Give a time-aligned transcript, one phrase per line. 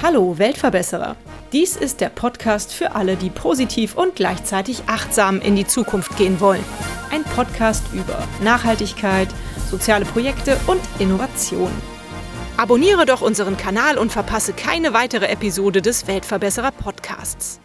[0.00, 1.16] Hallo Weltverbesserer.
[1.52, 6.38] Dies ist der Podcast für alle, die positiv und gleichzeitig achtsam in die Zukunft gehen
[6.38, 6.62] wollen.
[7.10, 9.26] Ein Podcast über Nachhaltigkeit,
[9.68, 11.72] soziale Projekte und Innovation.
[12.56, 17.58] Abonniere doch unseren Kanal und verpasse keine weitere Episode des Weltverbesserer Podcasts.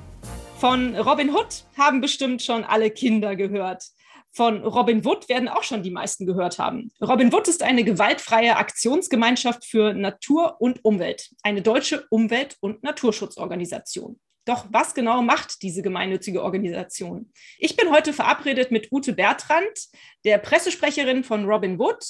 [0.59, 3.91] Von Robin Hood haben bestimmt schon alle Kinder gehört.
[4.31, 6.91] Von Robin Wood werden auch schon die meisten gehört haben.
[7.01, 14.19] Robin Wood ist eine gewaltfreie Aktionsgemeinschaft für Natur und Umwelt, eine deutsche Umwelt- und Naturschutzorganisation.
[14.45, 17.31] Doch was genau macht diese gemeinnützige Organisation?
[17.57, 19.89] Ich bin heute verabredet mit Ute Bertrand,
[20.25, 22.03] der Pressesprecherin von Robin Wood,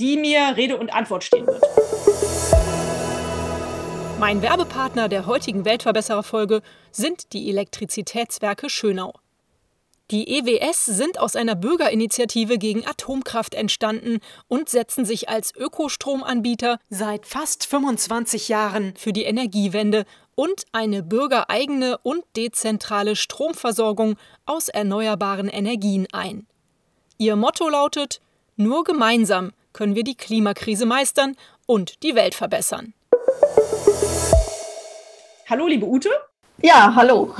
[0.00, 1.62] die mir Rede und Antwort stehen wird.
[4.18, 6.62] Mein Werbepartner der heutigen Weltverbesserer-Folge
[6.92, 9.12] sind die Elektrizitätswerke Schönau.
[10.12, 17.24] Die EWS sind aus einer Bürgerinitiative gegen Atomkraft entstanden und setzen sich als Ökostromanbieter seit
[17.24, 20.04] fast 25 Jahren für die Energiewende
[20.34, 26.46] und eine bürgereigene und dezentrale Stromversorgung aus erneuerbaren Energien ein.
[27.16, 28.20] Ihr Motto lautet:
[28.56, 32.92] Nur gemeinsam können wir die Klimakrise meistern und die Welt verbessern.
[35.48, 36.10] Hallo, liebe Ute.
[36.60, 37.34] Ja, hallo.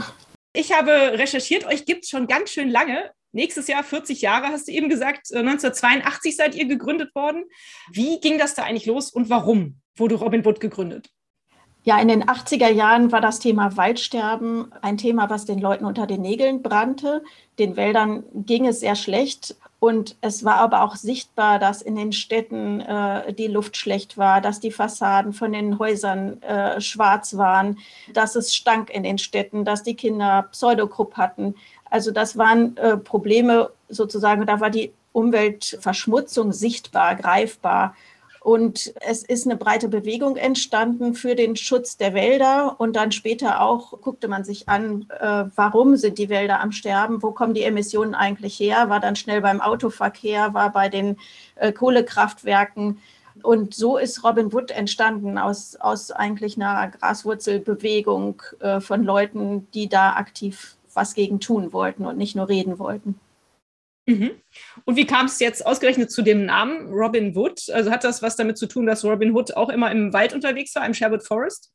[0.55, 3.11] Ich habe recherchiert, euch gibt es schon ganz schön lange.
[3.33, 5.35] Nächstes Jahr 40 Jahre, hast du eben gesagt.
[5.35, 7.45] 1982 äh, seid ihr gegründet worden.
[7.91, 11.09] Wie ging das da eigentlich los und warum wurde Robin Wood gegründet?
[11.85, 16.07] Ja, in den 80er Jahren war das Thema Waldsterben ein Thema, was den Leuten unter
[16.07, 17.25] den Nägeln brannte.
[17.59, 19.57] Den Wäldern ging es sehr schlecht.
[19.83, 24.41] Und es war aber auch sichtbar, dass in den Städten äh, die Luft schlecht war,
[24.41, 27.81] dass die Fassaden von den Häusern äh, schwarz waren,
[28.13, 31.57] dass es stank in den Städten, dass die Kinder Pseudokrupp hatten.
[31.91, 37.97] Also das waren äh, Probleme sozusagen, da war die Umweltverschmutzung sichtbar, greifbar.
[38.43, 42.75] Und es ist eine breite Bewegung entstanden für den Schutz der Wälder.
[42.81, 47.23] Und dann später auch guckte man sich an, äh, warum sind die Wälder am Sterben?
[47.23, 48.89] Wo kommen die Emissionen eigentlich her?
[48.89, 51.19] War dann schnell beim Autoverkehr, war bei den
[51.55, 52.99] äh, Kohlekraftwerken.
[53.45, 59.89] Und so ist Robin Wood entstanden aus, aus eigentlich einer Graswurzelbewegung äh, von Leuten, die
[59.89, 63.21] da aktiv was gegen tun wollten und nicht nur reden wollten.
[64.07, 64.33] Mhm.
[64.85, 67.71] Und wie kam es jetzt ausgerechnet zu dem Namen Robin Hood?
[67.73, 70.75] Also hat das was damit zu tun, dass Robin Hood auch immer im Wald unterwegs
[70.75, 71.73] war, im Sherwood Forest?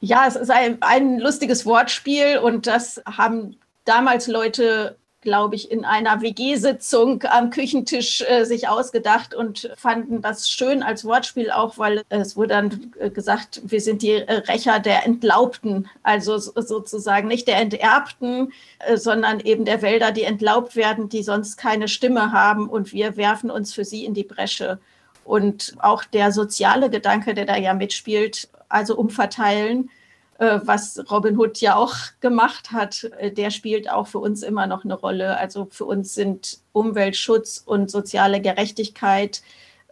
[0.00, 5.84] Ja, es ist ein, ein lustiges Wortspiel und das haben damals Leute glaube ich, in
[5.84, 12.02] einer WG-Sitzung am Küchentisch äh, sich ausgedacht und fanden das schön als Wortspiel auch, weil
[12.10, 17.48] es wurde dann äh, gesagt, wir sind die äh, Rächer der Entlaubten, also sozusagen nicht
[17.48, 22.68] der Enterbten, äh, sondern eben der Wälder, die entlaubt werden, die sonst keine Stimme haben
[22.68, 24.78] und wir werfen uns für sie in die Bresche.
[25.24, 29.90] Und auch der soziale Gedanke, der da ja mitspielt, also umverteilen,
[30.38, 34.84] was Robin Hood ja auch gemacht hat, äh, der spielt auch für uns immer noch
[34.84, 35.36] eine Rolle.
[35.38, 39.42] Also für uns sind Umweltschutz und soziale Gerechtigkeit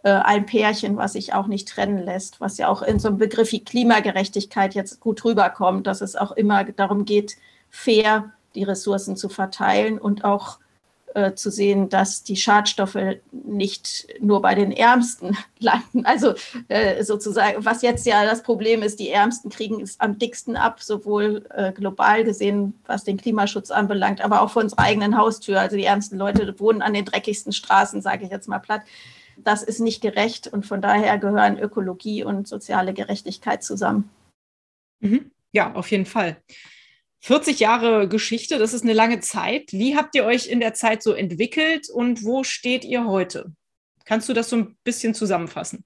[0.03, 3.17] äh, ein Pärchen, was sich auch nicht trennen lässt, was ja auch in so einem
[3.17, 7.37] Begriff wie Klimagerechtigkeit jetzt gut rüberkommt, dass es auch immer darum geht,
[7.69, 10.59] fair die Ressourcen zu verteilen und auch
[11.15, 12.97] äh, zu sehen, dass die Schadstoffe
[13.31, 16.05] nicht nur bei den Ärmsten landen.
[16.05, 16.33] Also
[16.67, 20.81] äh, sozusagen, was jetzt ja das Problem ist, die Ärmsten kriegen es am dicksten ab,
[20.81, 25.59] sowohl äh, global gesehen, was den Klimaschutz anbelangt, aber auch vor unserer eigenen Haustür.
[25.59, 28.81] Also die ärmsten Leute wohnen an den dreckigsten Straßen, sage ich jetzt mal platt.
[29.37, 34.09] Das ist nicht gerecht und von daher gehören Ökologie und soziale Gerechtigkeit zusammen.
[34.99, 35.31] Mhm.
[35.51, 36.37] Ja, auf jeden Fall.
[37.23, 39.71] 40 Jahre Geschichte, das ist eine lange Zeit.
[39.71, 43.53] Wie habt ihr euch in der Zeit so entwickelt und wo steht ihr heute?
[44.03, 45.85] Kannst du das so ein bisschen zusammenfassen?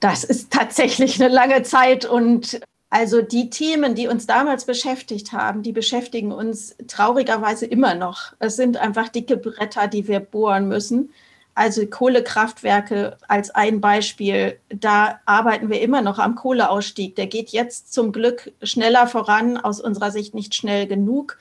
[0.00, 2.58] Das ist tatsächlich eine lange Zeit und
[2.88, 8.32] also die Themen, die uns damals beschäftigt haben, die beschäftigen uns traurigerweise immer noch.
[8.38, 11.12] Es sind einfach dicke Bretter, die wir bohren müssen.
[11.60, 17.16] Also Kohlekraftwerke als ein Beispiel, da arbeiten wir immer noch am Kohleausstieg.
[17.16, 21.36] Der geht jetzt zum Glück schneller voran, aus unserer Sicht nicht schnell genug.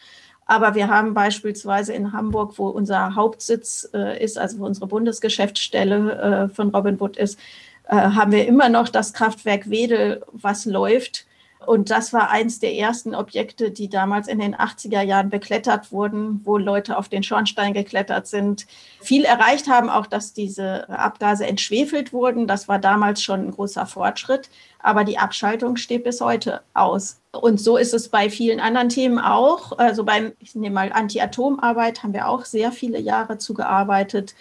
[0.45, 6.49] Aber wir haben beispielsweise in Hamburg, wo unser Hauptsitz äh, ist, also wo unsere Bundesgeschäftsstelle
[6.49, 7.39] äh, von Robin Wood ist,
[7.87, 11.27] äh, haben wir immer noch das Kraftwerk Wedel, was läuft.
[11.69, 16.41] Und das war eins der ersten Objekte, die damals in den 80er Jahren beklettert wurden,
[16.43, 18.65] wo Leute auf den Schornstein geklettert sind.
[19.01, 22.47] Viel erreicht haben auch, dass diese Abgase entschwefelt wurden.
[22.47, 24.49] Das war damals schon ein großer Fortschritt.
[24.79, 27.21] Aber die Abschaltung steht bis heute aus.
[27.33, 29.77] Und so ist es bei vielen anderen Themen auch.
[29.77, 34.33] Also beim, ich nehme mal Anti-Atom-Arbeit, haben wir auch sehr viele Jahre zugearbeitet.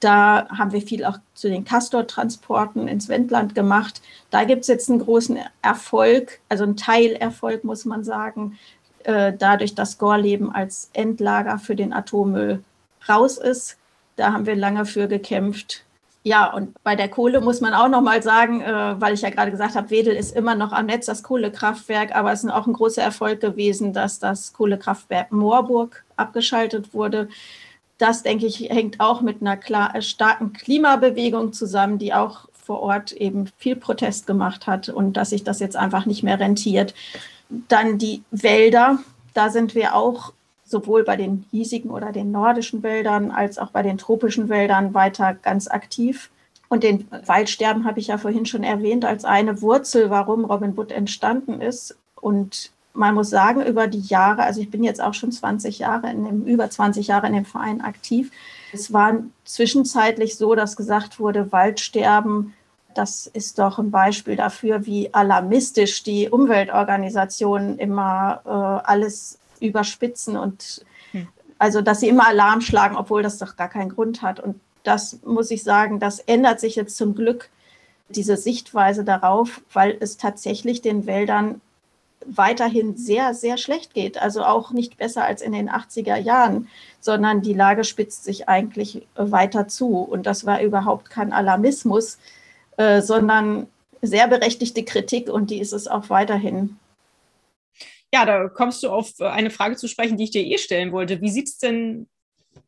[0.00, 4.02] Da haben wir viel auch zu den Castor-Transporten ins Wendland gemacht.
[4.30, 8.58] Da gibt es jetzt einen großen Erfolg, also einen Teilerfolg, muss man sagen,
[9.04, 12.62] äh, dadurch, dass Gorleben als Endlager für den Atommüll
[13.08, 13.78] raus ist.
[14.16, 15.84] Da haben wir lange für gekämpft.
[16.24, 19.30] Ja, und bei der Kohle muss man auch noch mal sagen, äh, weil ich ja
[19.30, 22.66] gerade gesagt habe, Wedel ist immer noch am Netz, das Kohlekraftwerk, aber es ist auch
[22.66, 27.28] ein großer Erfolg gewesen, dass das Kohlekraftwerk Moorburg abgeschaltet wurde
[27.98, 32.80] das, denke ich, hängt auch mit einer klar, äh, starken Klimabewegung zusammen, die auch vor
[32.80, 36.94] Ort eben viel Protest gemacht hat und dass sich das jetzt einfach nicht mehr rentiert.
[37.48, 38.98] Dann die Wälder,
[39.34, 40.32] da sind wir auch
[40.64, 45.34] sowohl bei den hiesigen oder den nordischen Wäldern als auch bei den tropischen Wäldern weiter
[45.34, 46.30] ganz aktiv.
[46.68, 50.90] Und den Waldsterben habe ich ja vorhin schon erwähnt als eine Wurzel, warum Robin Wood
[50.90, 51.96] entstanden ist.
[52.20, 56.10] Und man muss sagen, über die Jahre, also ich bin jetzt auch schon 20 Jahre
[56.10, 58.30] in dem, über 20 Jahre in dem Verein aktiv.
[58.72, 62.54] Es war zwischenzeitlich so, dass gesagt wurde, Waldsterben,
[62.94, 70.84] das ist doch ein Beispiel dafür, wie alarmistisch die Umweltorganisationen immer äh, alles überspitzen und
[71.12, 71.28] hm.
[71.58, 74.40] also, dass sie immer Alarm schlagen, obwohl das doch gar keinen Grund hat.
[74.40, 77.50] Und das muss ich sagen, das ändert sich jetzt zum Glück,
[78.08, 81.60] diese Sichtweise darauf, weil es tatsächlich den Wäldern
[82.24, 84.20] weiterhin sehr, sehr schlecht geht.
[84.20, 86.68] Also auch nicht besser als in den 80er Jahren,
[87.00, 89.98] sondern die Lage spitzt sich eigentlich weiter zu.
[89.98, 92.18] Und das war überhaupt kein Alarmismus,
[92.76, 93.68] äh, sondern
[94.02, 96.78] sehr berechtigte Kritik und die ist es auch weiterhin.
[98.12, 101.20] Ja, da kommst du auf eine Frage zu sprechen, die ich dir eh stellen wollte.
[101.20, 102.08] Wie sieht es denn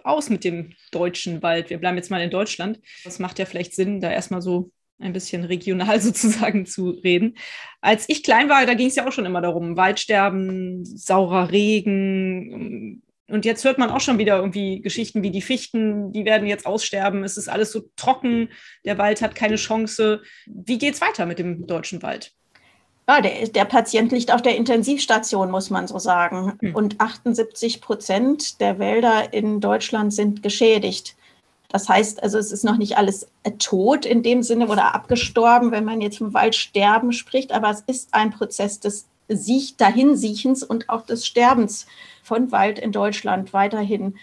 [0.02, 1.70] aus mit dem deutschen Wald?
[1.70, 2.80] Wir bleiben jetzt mal in Deutschland.
[3.04, 7.36] Das macht ja vielleicht Sinn, da erstmal so ein bisschen regional sozusagen zu reden.
[7.80, 13.02] Als ich klein war, da ging es ja auch schon immer darum, Waldsterben, saurer Regen.
[13.28, 16.66] Und jetzt hört man auch schon wieder irgendwie Geschichten wie die Fichten, die werden jetzt
[16.66, 17.24] aussterben.
[17.24, 18.48] Es ist alles so trocken,
[18.84, 20.22] der Wald hat keine Chance.
[20.46, 22.32] Wie geht es weiter mit dem deutschen Wald?
[23.06, 26.58] Ja, der, der, Patient liegt auf der Intensivstation, muss man so sagen.
[26.60, 26.74] Hm.
[26.74, 31.16] Und 78 Prozent der Wälder in Deutschland sind geschädigt.
[31.68, 33.28] Das heißt, also es ist noch nicht alles
[33.58, 38.14] tot in dem Sinne oder abgestorben, wenn man jetzt vom Waldsterben spricht, aber es ist
[38.14, 41.86] ein Prozess des Siech Dahinsiechens und auch des Sterbens
[42.22, 44.16] von Wald in Deutschland weiterhin.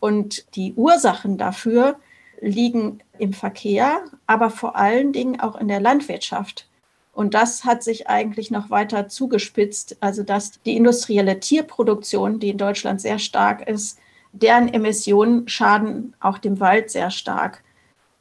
[0.00, 1.96] Und die Ursachen dafür
[2.42, 6.66] liegen im Verkehr, aber vor allen Dingen auch in der Landwirtschaft.
[7.14, 12.58] Und das hat sich eigentlich noch weiter zugespitzt, also dass die industrielle Tierproduktion, die in
[12.58, 13.98] Deutschland sehr stark ist,
[14.32, 17.62] deren Emissionen schaden auch dem Wald sehr stark.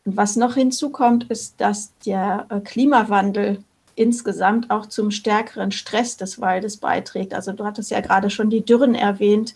[0.05, 3.63] Und was noch hinzukommt, ist, dass der äh, Klimawandel
[3.95, 7.33] insgesamt auch zum stärkeren Stress des Waldes beiträgt.
[7.33, 9.53] Also du hattest ja gerade schon die Dürren erwähnt.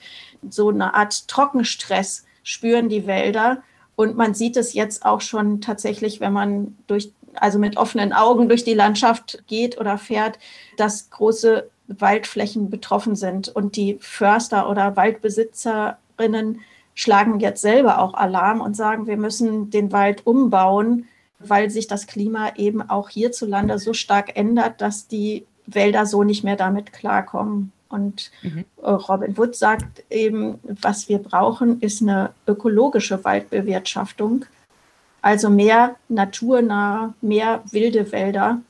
[0.50, 3.64] So eine Art Trockenstress spüren die Wälder.
[3.96, 8.50] Und man sieht es jetzt auch schon tatsächlich, wenn man durch, also mit offenen Augen
[8.50, 10.38] durch die Landschaft geht oder fährt,
[10.78, 16.62] dass große Waldflächen betroffen sind und die Förster oder Waldbesitzer Besitzerinnen
[16.94, 21.08] schlagen jetzt selber auch Alarm und sagen, wir müssen den Wald umbauen,
[21.40, 26.44] weil sich das Klima eben auch hierzulande so stark ändert, dass die Wälder so nicht
[26.44, 27.72] mehr damit klarkommen.
[27.90, 28.66] Und mhm.
[28.82, 34.46] Äh, Robin Wood sagt eben, was wir brauchen, ist eine ökologische Waldbewirtschaftung,
[35.22, 38.62] also mehr naturnah, mehr wilde Wälder,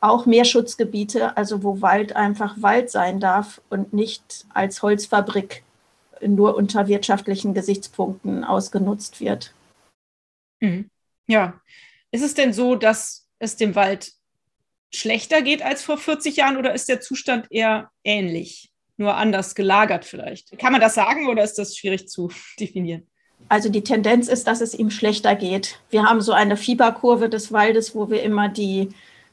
[0.00, 5.62] auch mehr Schutzgebiete, also wo Wald einfach Wald sein darf und nicht als Holzfabrik
[6.26, 9.54] nur unter wirtschaftlichen Gesichtspunkten ausgenutzt wird.
[10.60, 10.90] Mhm.
[11.26, 11.60] Ja.
[12.10, 14.12] Ist es denn so, dass es dem Wald
[14.94, 20.04] schlechter geht als vor 40 Jahren oder ist der Zustand eher ähnlich, nur anders gelagert
[20.04, 20.58] vielleicht?
[20.58, 23.06] Kann man das sagen oder ist das schwierig zu definieren?
[23.48, 25.80] Also die Tendenz ist, dass es ihm schlechter geht.
[25.90, 28.90] Wir haben so eine Fieberkurve des Waldes, wo wir immer die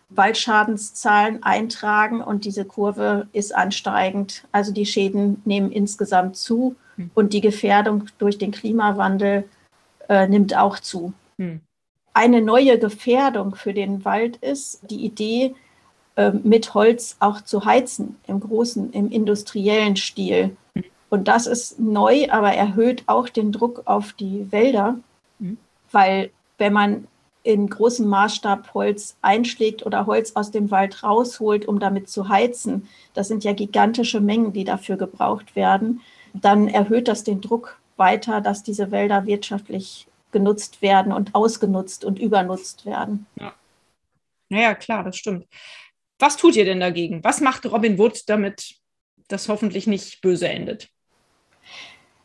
[0.10, 4.44] Waldschadenszahlen eintragen und diese Kurve ist ansteigend.
[4.52, 7.12] Also die Schäden nehmen insgesamt zu hm.
[7.14, 9.48] und die Gefährdung durch den Klimawandel
[10.08, 11.14] äh, nimmt auch zu.
[11.38, 11.62] Hm.
[12.14, 15.56] Eine neue Gefährdung für den Wald ist die Idee,
[16.16, 20.58] äh, mit Holz auch zu heizen, im großen, im industriellen Stil.
[20.74, 20.84] Hm.
[21.10, 25.00] Und das ist neu, aber erhöht auch den Druck auf die Wälder,
[25.40, 25.58] hm.
[25.92, 27.08] weil wenn man
[27.50, 32.88] in großem Maßstab Holz einschlägt oder Holz aus dem Wald rausholt, um damit zu heizen,
[33.14, 36.02] das sind ja gigantische Mengen, die dafür gebraucht werden,
[36.34, 42.20] dann erhöht das den Druck weiter, dass diese Wälder wirtschaftlich genutzt werden und ausgenutzt und
[42.20, 43.26] übernutzt werden.
[43.40, 43.54] Ja.
[44.50, 45.48] Naja, klar, das stimmt.
[46.20, 47.24] Was tut ihr denn dagegen?
[47.24, 48.76] Was macht Robin Wood, damit
[49.28, 50.90] das hoffentlich nicht böse endet?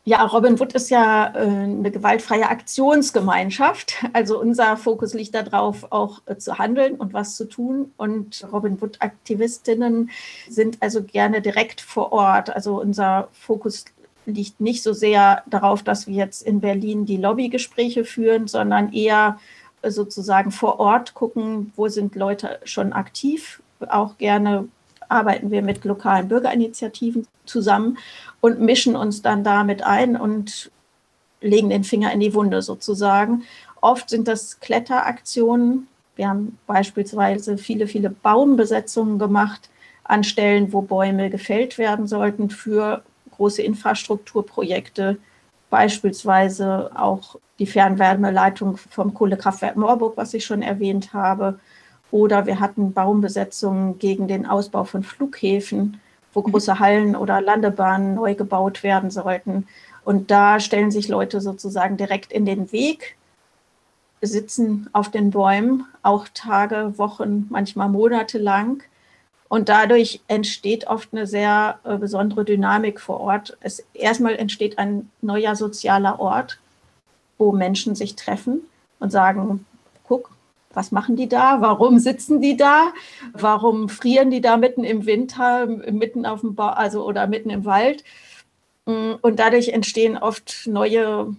[0.07, 4.05] Ja, Robin Wood ist ja äh, eine gewaltfreie Aktionsgemeinschaft.
[4.13, 7.91] Also unser Fokus liegt darauf, auch äh, zu handeln und was zu tun.
[7.97, 10.11] Und Robin Wood-Aktivistinnen
[10.47, 12.55] sind also gerne direkt vor Ort.
[12.55, 13.85] Also unser Fokus
[14.27, 19.39] liegt nicht so sehr darauf, dass wir jetzt in Berlin die Lobbygespräche führen, sondern eher
[19.81, 23.59] äh, sozusagen vor Ort gucken, wo sind Leute schon aktiv,
[23.89, 24.67] auch gerne
[25.09, 27.97] arbeiten wir mit lokalen Bürgerinitiativen zusammen
[28.41, 30.71] und mischen uns dann damit ein und
[31.41, 33.43] legen den Finger in die Wunde sozusagen.
[33.81, 35.87] Oft sind das Kletteraktionen.
[36.15, 39.69] Wir haben beispielsweise viele, viele Baumbesetzungen gemacht
[40.03, 45.17] an Stellen, wo Bäume gefällt werden sollten für große Infrastrukturprojekte,
[45.69, 51.59] beispielsweise auch die Fernwärmeleitung vom Kohlekraftwerk Moorburg, was ich schon erwähnt habe,
[52.15, 55.99] oder wir hatten Baumbesetzungen gegen den Ausbau von Flughäfen,
[56.33, 56.51] wo mhm.
[56.51, 59.67] große Hallen oder Landebahnen neu gebaut werden sollten.
[60.05, 63.17] Und da stellen sich Leute sozusagen direkt in den Weg,
[64.21, 68.81] sitzen auf den Bäumen, auch Tage, Wochen, manchmal Monate lang.
[69.49, 73.57] Und dadurch entsteht oft eine sehr äh, besondere Dynamik vor Ort.
[73.59, 76.59] Es erstmal entsteht ein neuer sozialer Ort,
[77.37, 78.61] wo Menschen sich treffen
[79.01, 79.65] und sagen,
[80.07, 80.34] guck,
[80.75, 81.61] was machen die da?
[81.61, 82.93] Warum sitzen die da?
[83.33, 87.65] Warum frieren die da mitten im Winter, mitten auf dem ba also oder mitten im
[87.65, 88.03] Wald?
[88.85, 91.35] Mm, und dadurch entstehen oft neue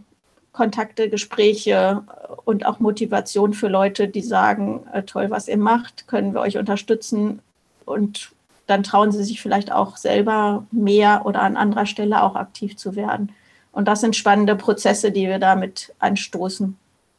[0.53, 2.03] Kontakte, Gespräche
[2.45, 6.57] und auch Motivation für Leute, die sagen, äh, toll, was ihr macht, können wir euch
[6.57, 7.41] unterstützen.
[7.85, 8.33] Und
[8.67, 12.97] dann trauen sie sich vielleicht auch selber mehr oder an anderer Stelle auch aktiv zu
[12.97, 13.33] werden.
[13.73, 16.77] Und das sind spannende Prozesse, die wir damit anstoßen.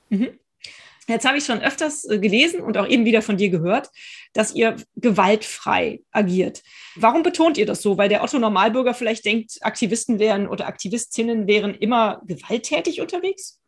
[0.10, 0.30] Mhm.
[1.08, 3.90] Jetzt habe ich schon öfters äh, gelesen und auch eben wieder von dir gehört,
[4.34, 6.64] dass ihr gewaltfrei agiert.
[6.96, 7.98] Warum betont ihr das so?
[7.98, 13.60] Weil der Otto Normalbürger vielleicht denkt, Aktivisten wären oder Aktivistinnen wären immer gewalttätig unterwegs?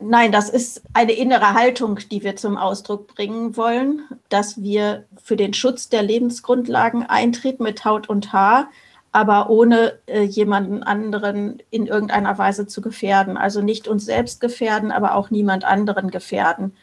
[0.00, 5.36] Nein, das ist eine innere Haltung, die wir zum Ausdruck bringen wollen, dass wir für
[5.36, 8.70] den Schutz der Lebensgrundlagen eintreten mit Haut und Haar
[9.18, 13.36] aber ohne äh, jemanden anderen in irgendeiner Weise zu gefährden.
[13.36, 16.76] Also nicht uns selbst gefährden, aber auch niemand anderen gefährden.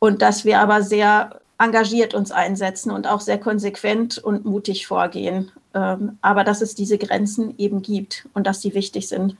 [0.00, 5.52] Und dass wir aber sehr engagiert uns einsetzen und auch sehr konsequent und mutig vorgehen.
[5.72, 9.36] Ähm, aber dass es diese Grenzen eben gibt und dass die wichtig sind.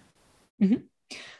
[0.59, 0.89] Mhm.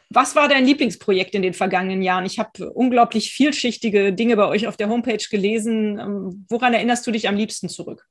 [0.09, 2.25] Was war dein Lieblingsprojekt in den vergangenen Jahren?
[2.25, 5.97] Ich habe unglaublich vielschichtige Dinge bei euch auf der Homepage gelesen.
[5.97, 8.05] Ähm, woran erinnerst du dich am liebsten zurück?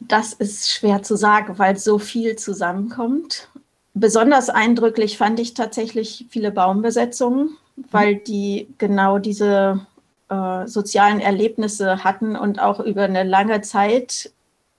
[0.00, 3.48] Das ist schwer zu sagen, weil so viel zusammenkommt.
[3.94, 7.56] Besonders eindrücklich fand ich tatsächlich viele Baumbesetzungen,
[7.90, 9.86] weil die genau diese
[10.28, 14.30] äh, sozialen Erlebnisse hatten und auch über eine lange Zeit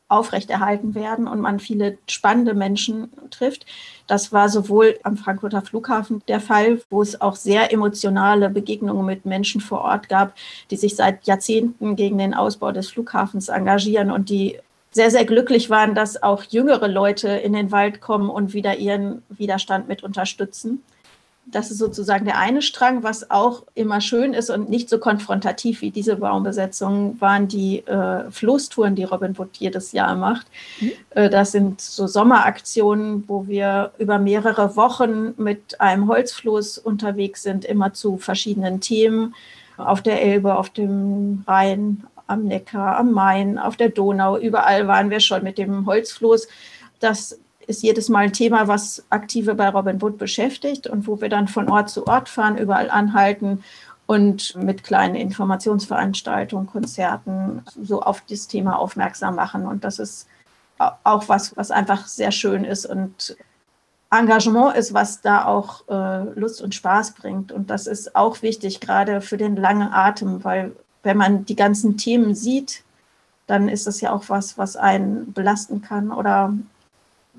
[0.10, 3.66] aufrechterhalten werden und man viele spannende Menschen trifft.
[4.08, 9.26] Das war sowohl am Frankfurter Flughafen der Fall, wo es auch sehr emotionale Begegnungen mit
[9.26, 10.34] Menschen vor Ort gab,
[10.72, 14.60] die sich seit Jahrzehnten gegen den Ausbau des Flughafens engagieren und die
[14.92, 19.22] sehr, sehr glücklich waren, dass auch jüngere Leute in den Wald kommen und wieder ihren
[19.30, 20.84] Widerstand mit unterstützen.
[21.46, 25.82] Das ist sozusagen der eine Strang, was auch immer schön ist und nicht so konfrontativ
[25.82, 30.46] wie diese Baumbesetzung waren die äh, Floßtouren, die Robin Wood jedes Jahr macht.
[30.80, 30.92] Mhm.
[31.12, 37.66] Äh, das sind so Sommeraktionen, wo wir über mehrere Wochen mit einem Holzfloß unterwegs sind,
[37.66, 39.34] immer zu verschiedenen Themen
[39.78, 45.10] auf der Elbe, auf dem Rhein, am Neckar, am Main, auf der Donau, überall waren
[45.10, 46.48] wir schon mit dem Holzfloß.
[47.00, 51.30] Das ist jedes Mal ein Thema, was Aktive bei Robin Wood beschäftigt und wo wir
[51.30, 53.64] dann von Ort zu Ort fahren, überall anhalten
[54.08, 59.68] und mit kleinen Informationsveranstaltungen, Konzerten so auf das Thema aufmerksam machen.
[59.68, 60.28] Und das ist
[60.80, 63.38] auch was, was einfach sehr schön ist und
[64.12, 67.52] Engagement ist, was da auch äh, Lust und Spaß bringt.
[67.52, 70.72] Und das ist auch wichtig, gerade für den langen Atem, weil
[71.04, 72.84] wenn man die ganzen Themen sieht,
[73.48, 76.54] dann ist das ja auch was, was einen belasten kann oder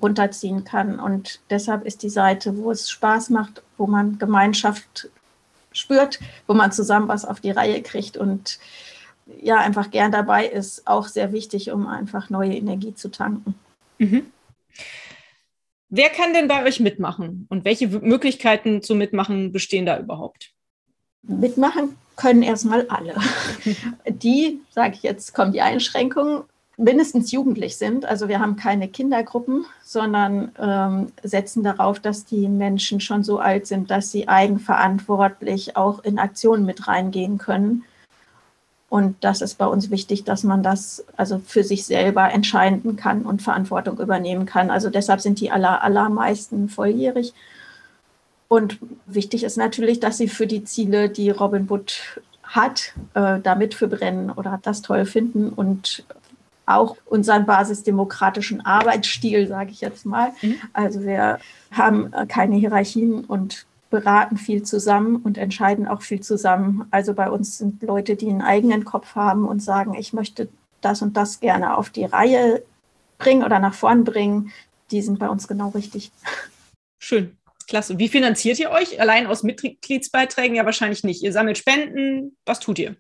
[0.03, 0.99] runterziehen kann.
[0.99, 5.09] Und deshalb ist die Seite, wo es Spaß macht, wo man Gemeinschaft
[5.73, 8.59] spürt, wo man zusammen was auf die Reihe kriegt und
[9.41, 13.55] ja, einfach gern dabei ist, auch sehr wichtig, um einfach neue Energie zu tanken.
[13.99, 14.27] Mhm.
[15.89, 20.53] Wer kann denn bei euch mitmachen und welche Möglichkeiten zu mitmachen bestehen da überhaupt?
[21.23, 23.15] Mitmachen können erstmal alle.
[24.09, 26.43] Die, sage ich jetzt, kommen die Einschränkungen,
[26.77, 28.07] mindestens jugendlich sind.
[28.07, 33.67] Also wir haben keine Kindergruppen, sondern ähm, setzen darauf, dass die Menschen schon so alt
[33.67, 37.85] sind, dass sie eigenverantwortlich auch in Aktionen mit reingehen können.
[38.89, 43.23] Und das ist bei uns wichtig, dass man das also für sich selber entscheiden kann
[43.23, 44.71] und Verantwortung übernehmen kann.
[44.71, 47.33] Also deshalb sind die aller, allermeisten volljährig.
[48.51, 53.75] Und wichtig ist natürlich, dass sie für die Ziele, die Robin Wood hat, äh, damit
[53.75, 56.05] für brennen oder das toll finden und
[56.67, 60.33] auch unseren basisdemokratischen Arbeitsstil, sage ich jetzt mal.
[60.43, 60.57] Mhm.
[60.73, 61.39] Also wir
[61.71, 66.89] haben äh, keine Hierarchien und beraten viel zusammen und entscheiden auch viel zusammen.
[66.91, 70.49] Also bei uns sind Leute, die einen eigenen Kopf haben und sagen, ich möchte
[70.81, 72.65] das und das gerne auf die Reihe
[73.19, 74.51] bringen oder nach vorn bringen.
[74.91, 76.11] Die sind bei uns genau richtig.
[76.99, 77.37] Schön.
[77.71, 77.99] Klasse.
[77.99, 79.01] Wie finanziert ihr euch?
[79.01, 81.23] Allein aus Mitgliedsbeiträgen ja wahrscheinlich nicht.
[81.23, 82.37] Ihr sammelt Spenden.
[82.45, 82.97] Was tut ihr?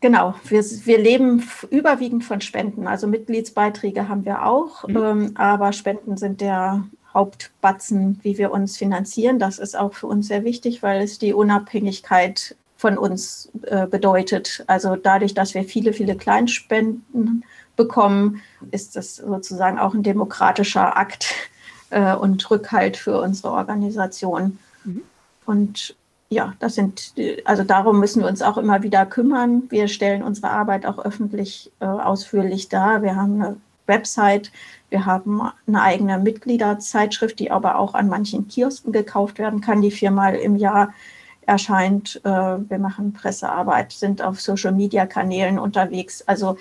[0.00, 2.86] Genau, wir, wir leben überwiegend von Spenden.
[2.86, 4.96] Also Mitgliedsbeiträge haben wir auch, mhm.
[4.96, 9.38] ähm, aber Spenden sind der Hauptbatzen, wie wir uns finanzieren.
[9.38, 14.62] Das ist auch für uns sehr wichtig, weil es die Unabhängigkeit von uns äh, bedeutet.
[14.66, 17.44] Also dadurch, dass wir viele, viele Kleinspenden
[17.76, 21.34] bekommen, ist das sozusagen auch ein demokratischer Akt,
[21.90, 24.58] äh, und Rückhalt für unsere Organisation.
[24.84, 25.02] Mhm.
[25.46, 25.96] Und
[26.28, 27.12] ja, das sind,
[27.44, 29.64] also darum müssen wir uns auch immer wieder kümmern.
[29.68, 33.02] Wir stellen unsere Arbeit auch öffentlich äh, ausführlich dar.
[33.02, 33.56] Wir haben eine
[33.86, 34.52] Website,
[34.90, 39.90] wir haben eine eigene Mitgliederzeitschrift, die aber auch an manchen Kiosken gekauft werden kann, die
[39.90, 40.94] viermal im Jahr
[41.46, 42.20] erscheint.
[42.24, 46.22] Äh, wir machen Pressearbeit, sind auf Social-Media-Kanälen unterwegs.
[46.22, 46.56] Also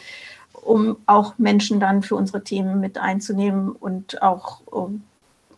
[0.54, 5.04] um auch Menschen dann für unsere Themen mit einzunehmen und auch um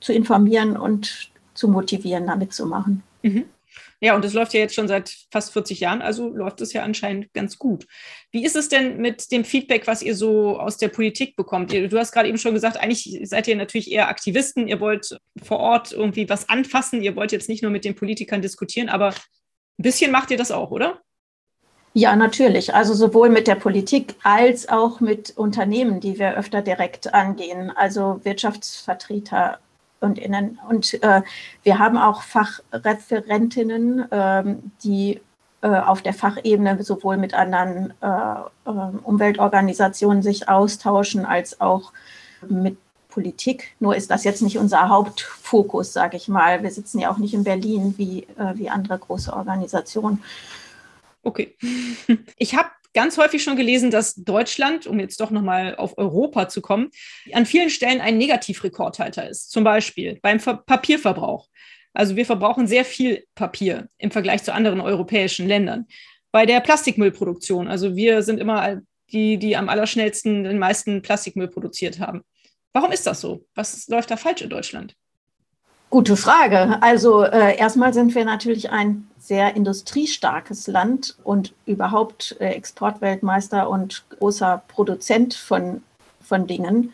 [0.01, 3.03] zu informieren und zu motivieren, damit zu machen.
[3.22, 3.46] Mhm.
[4.03, 6.81] Ja, und das läuft ja jetzt schon seit fast 40 Jahren, also läuft es ja
[6.81, 7.86] anscheinend ganz gut.
[8.31, 11.72] Wie ist es denn mit dem Feedback, was ihr so aus der Politik bekommt?
[11.72, 15.60] Du hast gerade eben schon gesagt, eigentlich seid ihr natürlich eher Aktivisten, ihr wollt vor
[15.60, 19.13] Ort irgendwie was anfassen, ihr wollt jetzt nicht nur mit den Politikern diskutieren, aber ein
[19.84, 21.00] bisschen macht ihr das auch, oder?
[21.93, 22.74] Ja, natürlich.
[22.74, 28.20] Also sowohl mit der Politik als auch mit Unternehmen, die wir öfter direkt angehen, also
[28.24, 29.60] Wirtschaftsvertreter
[30.01, 30.60] und innen.
[30.67, 31.22] Und äh,
[31.63, 35.22] wir haben auch Fachreferentinnen, ähm, die
[35.62, 41.94] äh, auf der Fachebene sowohl mit anderen äh, ähm, Umweltorganisationen sich austauschen, als auch
[42.48, 42.77] mit
[43.09, 43.75] Politik.
[43.79, 46.64] Nur ist das jetzt nicht unser Hauptfokus, sage ich mal.
[46.64, 50.24] Wir sitzen ja auch nicht in Berlin wie, äh, wie andere große Organisationen.
[51.24, 51.55] Okay.
[52.37, 56.62] Ich habe ganz häufig schon gelesen, dass Deutschland, um jetzt doch nochmal auf Europa zu
[56.62, 56.90] kommen,
[57.34, 59.51] an vielen Stellen ein Negativrekordhalter ist.
[59.51, 61.48] Zum Beispiel beim Ver Papierverbrauch.
[61.94, 65.88] Also wir verbrauchen sehr viel Papier im Vergleich zu anderen europäischen Ländern.
[66.32, 72.00] Bei der Plastikmüllproduktion, also wir sind immer die, die am allerschnellsten den meisten Plastikmüll produziert
[72.00, 72.22] haben.
[72.74, 73.46] Warum ist das so?
[73.56, 74.96] Was läuft da falsch in Deutschland?
[75.92, 76.82] Gute Frage.
[76.82, 84.06] Also äh, erstmal sind wir natürlich ein sehr industriestarkes Land und überhaupt äh, Exportweltmeister und
[84.10, 85.84] großer Produzent von,
[86.22, 86.94] von Dingen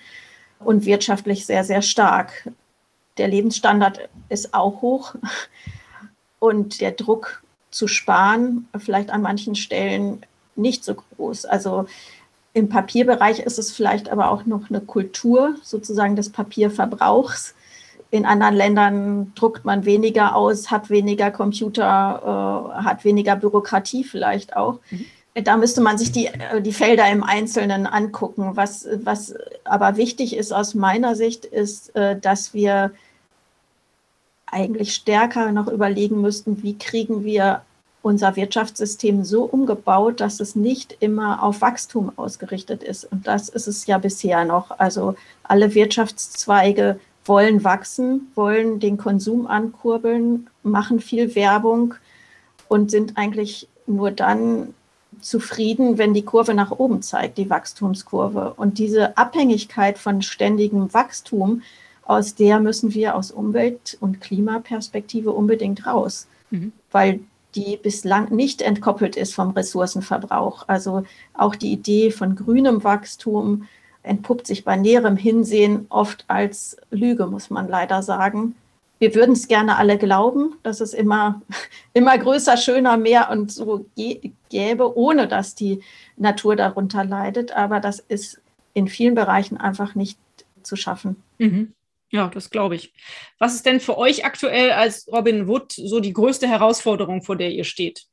[0.60, 2.50] und wirtschaftlich sehr, sehr stark.
[3.20, 5.14] Der Lebensstandard ist auch hoch
[6.40, 11.46] und der Druck zu sparen vielleicht an manchen Stellen nicht so groß.
[11.46, 11.86] Also
[12.54, 17.54] im Papierbereich ist es vielleicht aber auch noch eine Kultur sozusagen des Papierverbrauchs
[18.10, 24.56] in anderen Ländern druckt man weniger aus, hat weniger Computer, äh, hat weniger Bürokratie vielleicht
[24.56, 24.80] auch.
[24.92, 25.06] Mhm.
[25.44, 28.52] Da müsste man sich die, äh, die Felder im Einzelnen angucken.
[28.56, 32.92] Was, was aber wichtig ist aus meiner Sicht, ist, äh, dass wir
[34.46, 37.62] eigentlich stärker noch überlegen müssten, wie kriegen wir
[38.02, 43.04] unser Wirtschaftssystem so umgebaut, dass es nicht immer auf Wachstum ausgerichtet ist.
[43.04, 44.72] Und das ist es ja bisher noch.
[44.80, 51.96] Also alle Wirtschaftszweige wollen wachsen, wollen den Konsum ankurbeln, machen viel Werbung
[52.68, 54.74] und sind eigentlich nur dann
[55.22, 58.54] zufrieden, wenn die Kurve nach oben zeigt, die Wachstumskurve.
[58.56, 61.62] Und diese Abhängigkeit von ständigem Wachstum,
[62.04, 66.72] aus der müssen wir aus Umwelt- und Klimaperspektive unbedingt raus, mhm.
[66.92, 67.20] weil
[67.56, 70.66] die bislang nicht entkoppelt ist vom Ressourcenverbrauch.
[70.68, 73.68] Also auch die Idee von grünem Wachstum,
[74.04, 78.56] entpuppt sich bei näherem Hinsehen oft als Lüge, muss man leider sagen.
[79.00, 81.42] Wir würden es gerne alle glauben, dass es immer,
[81.94, 83.86] immer größer, schöner, mehr und so
[84.50, 85.82] gäbe, ohne dass die
[86.16, 87.52] Natur darunter leidet.
[87.52, 88.42] Aber das ist
[88.74, 90.20] in vielen Bereichen einfach nicht
[90.64, 91.22] zu schaffen.
[91.38, 91.74] Mhm.
[92.10, 92.94] Ja, das glaube ich.
[93.38, 97.52] Was ist denn für euch aktuell als Robin Wood so die größte Herausforderung, vor der
[97.52, 98.08] ihr steht?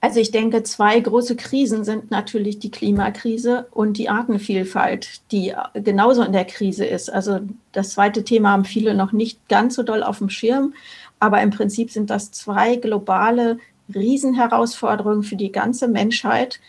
[0.00, 6.22] Also ich denke, zwei große Krisen sind natürlich die Klimakrise und die Artenvielfalt, die genauso
[6.22, 7.12] in der Krise ist.
[7.12, 7.40] Also
[7.72, 10.74] das zweite Thema haben viele noch nicht ganz so doll auf dem Schirm,
[11.18, 13.58] aber im Prinzip sind das zwei globale
[13.92, 16.60] Riesenherausforderungen für die ganze Menschheit.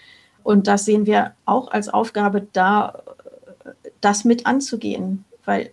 [0.41, 3.03] Und das sehen wir auch als Aufgabe da,
[4.01, 5.69] das mit anzugehen, weil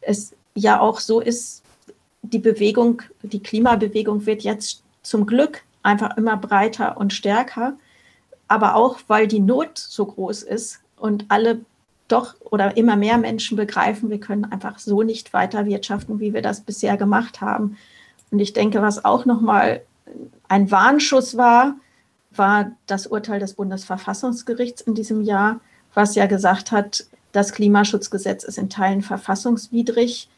[0.00, 1.62] es ja auch so ist,
[2.22, 7.74] die Bewegung, die Klimabewegung wird jetzt zum Glück einfach immer breiter und stärker,
[8.48, 11.60] aber auch weil die Not so groß ist und alle
[12.08, 16.42] doch oder immer mehr Menschen begreifen, wir können einfach so nicht weiter wirtschaften, wie wir
[16.42, 17.76] das bisher gemacht haben.
[18.30, 19.82] Und ich denke, was auch nochmal
[20.48, 21.76] ein Warnschuss war,
[22.30, 25.60] war das Urteil des Bundesverfassungsgerichts in diesem Jahr,
[25.94, 30.28] was ja gesagt hat, das Klimaschutzgesetz ist in Teilen verfassungswidrig.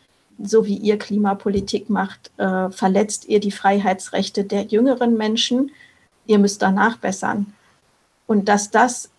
[0.42, 5.72] So wie ihr Klimapolitik macht, äh, verletzt ihr die Freiheitsrechte der jüngeren Menschen.
[6.26, 7.52] Ihr müsst danach bessern.
[8.26, 9.10] Und dass das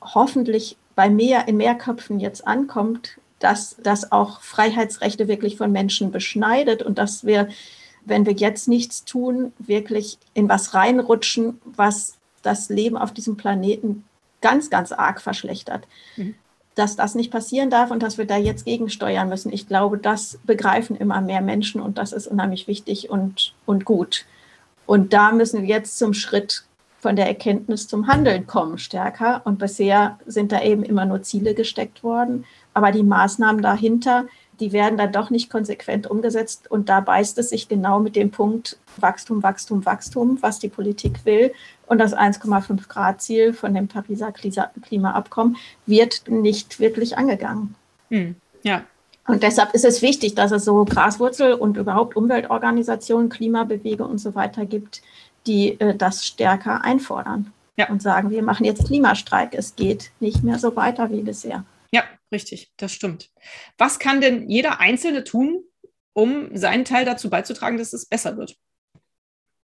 [0.00, 6.10] hoffentlich bei mehr, in mehr Köpfen jetzt ankommt, dass das auch Freiheitsrechte wirklich von Menschen
[6.10, 7.48] beschneidet und dass wir
[8.08, 14.04] wenn wir jetzt nichts tun, wirklich in was reinrutschen, was das Leben auf diesem Planeten
[14.40, 15.86] ganz, ganz arg verschlechtert.
[16.16, 16.34] Mhm.
[16.78, 19.52] Dass das nicht passieren darf und dass wir da jetzt gegensteuern müssen.
[19.52, 24.26] Ich glaube, das begreifen immer mehr Menschen und das ist unheimlich wichtig und, und gut.
[24.86, 26.64] Und da müssen wir jetzt zum Schritt
[27.00, 29.42] von der Erkenntnis zum Handeln kommen, stärker.
[29.44, 32.44] Und bisher sind da eben immer nur Ziele gesteckt worden.
[32.74, 34.26] Aber die Maßnahmen dahinter,
[34.60, 36.70] die werden dann doch nicht konsequent umgesetzt.
[36.70, 41.24] Und da beißt es sich genau mit dem Punkt Wachstum, Wachstum, Wachstum, was die Politik
[41.24, 41.52] will.
[41.88, 47.74] Und das 1,5 Grad Ziel von dem Pariser Klimaabkommen wird nicht wirklich angegangen.
[48.10, 48.84] Hm, ja.
[49.26, 54.34] Und deshalb ist es wichtig, dass es so Graswurzel und überhaupt Umweltorganisationen, Klimabewegung und so
[54.34, 55.02] weiter gibt,
[55.46, 57.88] die äh, das stärker einfordern ja.
[57.90, 59.54] und sagen, wir machen jetzt Klimastreik.
[59.54, 61.64] Es geht nicht mehr so weiter wie bisher.
[61.90, 63.30] Ja, richtig, das stimmt.
[63.78, 65.62] Was kann denn jeder Einzelne tun,
[66.12, 68.56] um seinen Teil dazu beizutragen, dass es besser wird?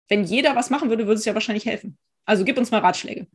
[0.08, 1.98] Wenn jeder was machen würde, würde es ja wahrscheinlich helfen.
[2.28, 3.26] Also gib uns mal Ratschläge.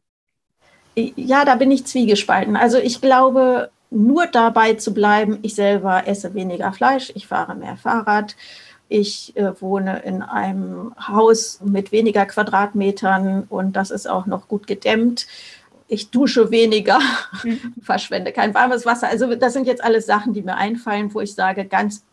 [0.95, 2.55] Ja, da bin ich zwiegespalten.
[2.55, 7.77] Also ich glaube, nur dabei zu bleiben, ich selber esse weniger Fleisch, ich fahre mehr
[7.77, 8.35] Fahrrad,
[8.89, 14.67] ich äh, wohne in einem Haus mit weniger Quadratmetern und das ist auch noch gut
[14.67, 15.25] gedämmt
[15.87, 16.99] ich dusche weniger,
[17.43, 17.73] mhm.
[17.81, 19.09] verschwende kein warmes Wasser.
[19.09, 22.03] Also das sind jetzt alles Sachen, die mir einfallen, wo ich sage, ganz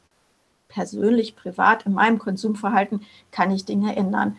[0.68, 4.36] persönlich, privat, in meinem Konsumverhalten kann ich Dinge ändern.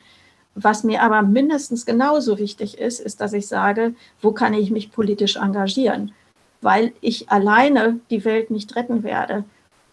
[0.55, 4.91] Was mir aber mindestens genauso wichtig ist, ist, dass ich sage, wo kann ich mich
[4.91, 6.13] politisch engagieren?
[6.61, 9.43] Weil ich alleine die Welt nicht retten werde.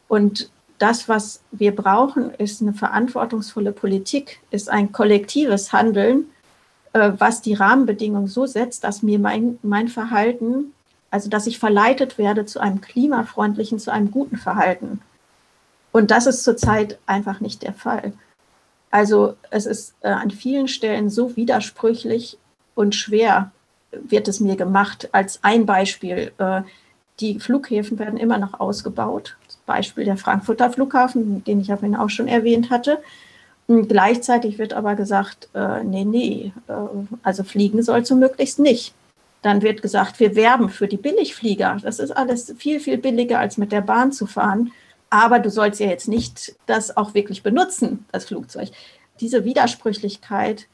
[0.09, 6.27] Und das, was wir brauchen, ist eine verantwortungsvolle Politik, ist ein kollektives Handeln
[6.93, 10.73] äh, was die Rahmenbedingungen so setzt, dass mir mein, mein Verhalten,
[11.11, 15.01] also dass ich verleitet werde zu einem klimafreundlichen, zu einem guten Verhalten.
[15.93, 18.13] Und das ist zurzeit einfach nicht der Fall.
[18.91, 22.39] Also es ist äh, an vielen Stellen so widersprüchlich
[22.75, 23.51] und schwer
[23.91, 25.09] wird es mir gemacht.
[25.13, 26.63] Als ein Beispiel, äh,
[27.21, 29.37] die Flughäfen werden immer noch ausgebaut.
[29.67, 32.99] Beispiel der Frankfurter Flughafen, den ich ja vorhin auch schon erwähnt hatte.
[33.67, 36.73] Gleichzeitig wird aber gesagt, äh, nee, nee, äh,
[37.23, 38.95] also fliegen sollst du möglichst nicht.
[39.43, 41.77] Dann wird gesagt, wir werben für die Billigflieger.
[41.83, 44.73] Das ist alles viel, viel billiger, als mit der Bahn zu fahren.
[45.11, 48.71] Aber du sollst ja jetzt nicht das auch wirklich benutzen, das Flugzeug.
[49.21, 50.67] Diese Widersprüchlichkeit,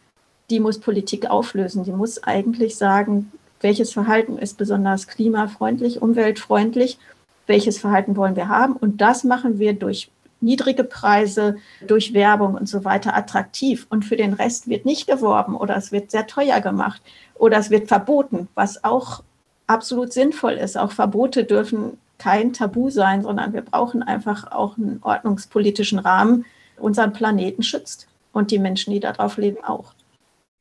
[0.51, 1.85] die muss Politik auflösen.
[1.85, 6.99] Die muss eigentlich sagen, welches Verhalten ist besonders klimafreundlich, umweltfreundlich,
[7.47, 8.75] welches Verhalten wollen wir haben.
[8.75, 10.11] Und das machen wir durch
[10.45, 15.57] niedrige Preise durch Werbung und so weiter attraktiv und für den Rest wird nicht geworben
[15.57, 17.01] oder es wird sehr teuer gemacht
[17.35, 19.23] oder es wird verboten, was auch
[19.67, 20.77] absolut sinnvoll ist.
[20.77, 26.47] Auch Verbote dürfen kein Tabu sein, sondern wir brauchen einfach auch einen ordnungspolitischen Rahmen,
[26.79, 29.93] unseren Planeten schützt und die Menschen, die darauf leben, auch.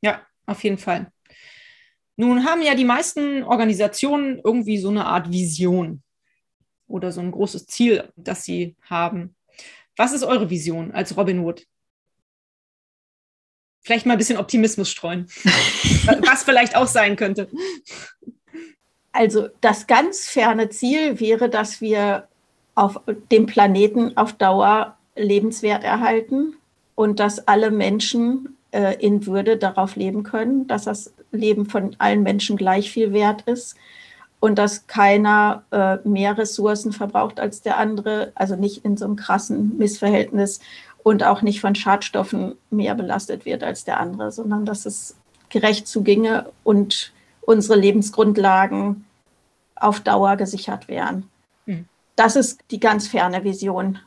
[0.02, 1.10] Ja, auf jeden Fall.
[2.16, 6.02] Nun haben ja die meisten Organisationen irgendwie so eine Art Vision
[6.86, 9.34] oder so ein großes Ziel, das sie haben.
[9.96, 11.66] Was ist eure Vision als Robin Hood?
[13.80, 15.28] Vielleicht mal ein bisschen Optimismus streuen,
[16.26, 17.48] was vielleicht auch sein könnte.
[19.14, 22.26] Also das ganz ferne Ziel wäre, dass wir
[22.74, 23.00] auf
[23.30, 26.56] dem Planeten auf Dauer lebenswert erhalten
[26.96, 32.24] und dass alle Menschen äh, in Würde darauf leben können, dass das Leben von allen
[32.24, 33.76] Menschen gleich viel wert ist
[34.40, 39.14] und dass keiner äh, mehr Ressourcen verbraucht als der andere, also nicht in so einem
[39.14, 40.58] krassen Missverhältnis
[41.04, 45.14] und auch nicht von Schadstoffen mehr belastet wird als der andere, sondern dass es
[45.50, 47.13] gerecht zuginge und
[47.46, 49.04] unsere Lebensgrundlagen
[49.76, 51.28] auf Dauer gesichert wären.
[51.66, 51.86] Mhm.
[52.16, 53.98] Das ist die ganz ferne Vision.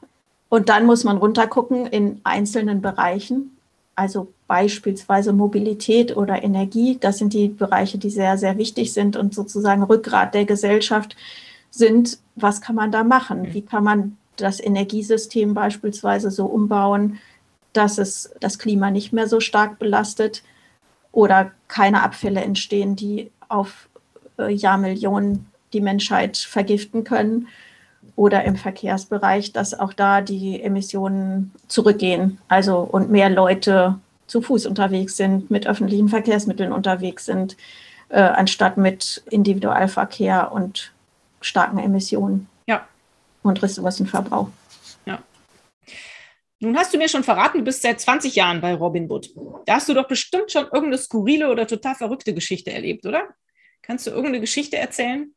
[0.50, 3.58] Und dann muss man runtergucken in einzelnen Bereichen,
[3.96, 6.98] also beispielsweise Mobilität oder Energie.
[7.00, 11.16] Das sind die Bereiche, die sehr, sehr wichtig sind und sozusagen Rückgrat der Gesellschaft
[11.70, 12.20] sind.
[12.36, 13.54] Was kann man da machen?
[13.54, 17.20] Wie kann man das Energiesystem beispielsweise so umbauen,
[17.74, 20.44] dass es das Klima nicht mehr so stark belastet
[21.18, 23.90] oder keine Abfälle entstehen, die auf
[24.38, 27.48] äh, Jahrmillionen die Menschheit vergiften können
[28.16, 32.38] oder im Verkehrsbereich, dass auch da die Emissionen zurückgehen.
[32.50, 33.96] Also und mehr Leute
[34.28, 37.58] zu Fuß unterwegs sind, mit öffentlichen Verkehrsmitteln unterwegs sind,
[38.10, 40.92] äh, anstatt mit Individualverkehr und
[41.42, 42.48] starken Emissionen.
[42.68, 42.86] Ja.
[43.42, 44.50] Und Ressourcenverbrauch.
[46.60, 49.30] Nun hast du mir schon verraten, du bist seit 20 Jahren bei Robin Wood.
[49.66, 53.30] Da hast du doch bestimmt schon irgendeine skurrile oder total verrückte Geschichte erlebt, oder?
[53.84, 55.34] Kannst du irgendeine Geschichte erzählen?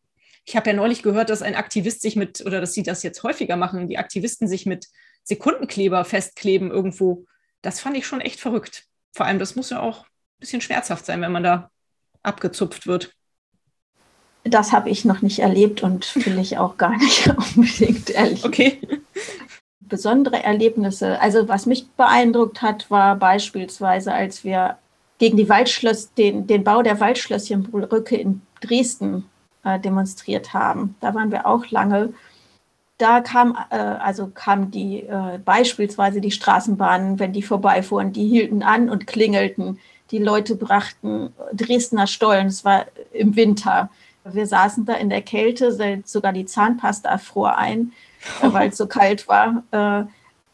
[0.47, 3.23] Ich habe ja neulich gehört, dass ein Aktivist sich mit, oder dass sie das jetzt
[3.23, 4.87] häufiger machen, die Aktivisten sich mit
[5.25, 7.27] Sekundenkleber festkleben irgendwo.
[7.61, 8.87] Das fand ich schon echt verrückt.
[9.13, 11.71] Vor allem, das muss ja auch ein bisschen schmerzhaft sein, wenn man da
[12.23, 13.15] abgezupft wird.
[14.45, 18.41] Das habe ich noch nicht erlebt und will ich auch gar nicht unbedingt erleben.
[18.43, 18.81] Okay.
[19.91, 21.21] Besondere Erlebnisse.
[21.21, 24.79] Also was mich beeindruckt hat, war beispielsweise, als wir
[25.19, 29.27] gegen die Waldschloss, den, den Bau der Waldschlösschenbrücke in Dresden
[29.65, 30.97] äh, demonstriert haben.
[31.01, 32.15] Da waren wir auch lange.
[32.97, 38.63] Da kam, äh, also kamen die äh, beispielsweise die Straßenbahnen, wenn die vorbeifuhren, die hielten
[38.63, 39.79] an und klingelten.
[40.11, 43.91] Die Leute brachten Dresdner Stollen, es war im Winter.
[44.25, 47.93] Wir saßen da in der Kälte, sogar die Zahnpasta fror ein,
[48.43, 49.63] weil es so kalt war.
[49.71, 50.05] Äh,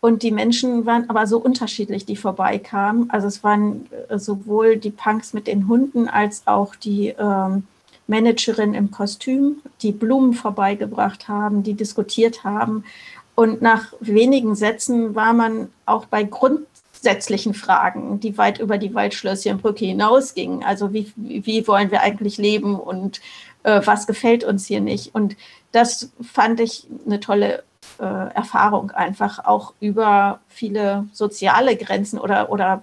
[0.01, 3.11] und die Menschen waren aber so unterschiedlich, die vorbeikamen.
[3.11, 7.65] Also es waren äh, sowohl die Punks mit den Hunden als auch die ähm,
[8.07, 12.85] Managerin im Kostüm, die Blumen vorbeigebracht haben, die diskutiert haben.
[13.35, 19.85] Und nach wenigen Sätzen war man auch bei grundsätzlichen Fragen, die weit über die Waldschlösschenbrücke
[19.85, 20.63] hinausgingen.
[20.63, 23.21] Also wie, wie wollen wir eigentlich leben und
[23.65, 25.15] äh, was gefällt uns hier nicht?
[25.15, 25.37] Und
[25.77, 27.63] das fand ich eine tolle
[27.99, 32.83] äh, Erfahrung, einfach auch über viele soziale Grenzen oder, oder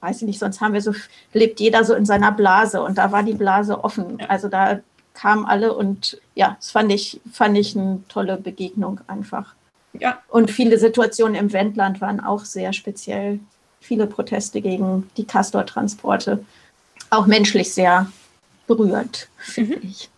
[0.00, 0.92] weiß ich nicht, sonst haben wir so,
[1.32, 4.20] lebt jeder so in seiner Blase und da war die Blase offen.
[4.28, 4.80] Also da
[5.14, 9.54] kamen alle und ja, das fand ich, fand ich eine tolle Begegnung einfach.
[9.92, 10.18] Ja.
[10.28, 13.40] Und viele Situationen im Wendland waren auch sehr speziell.
[13.80, 16.44] Viele Proteste gegen die Castor-Transporte.
[17.10, 18.10] Auch menschlich sehr
[18.66, 19.82] berührt, finde mhm.
[19.90, 20.10] ich.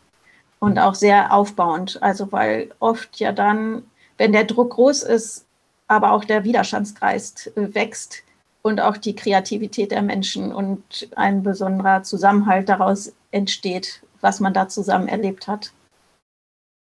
[0.63, 2.03] Und auch sehr aufbauend.
[2.03, 3.83] Also, weil oft ja dann,
[4.17, 5.47] wenn der Druck groß ist,
[5.89, 8.23] aber auch der Widerstandskreis äh, wächst,
[8.63, 14.69] und auch die Kreativität der Menschen und ein besonderer Zusammenhalt daraus entsteht, was man da
[14.69, 15.73] zusammen erlebt hat.